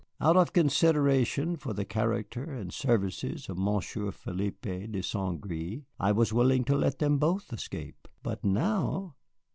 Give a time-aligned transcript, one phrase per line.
[0.19, 5.39] Out of consideration for the character and services of Monsieur Philippe de St.
[5.39, 8.07] Gré I was willing to let them both escape.
[8.23, 9.13] But now?"